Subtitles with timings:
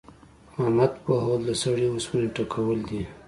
[0.61, 3.01] احمد پوهول؛ د سړې اوسپنې ټکول دي.